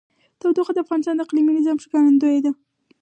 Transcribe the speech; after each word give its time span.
تودوخه 0.39 0.71
د 0.73 0.77
افغانستان 0.83 1.15
د 1.15 1.21
اقلیمي 1.25 1.51
نظام 1.57 1.77
ښکارندوی 1.83 2.39
ده. 2.45 2.51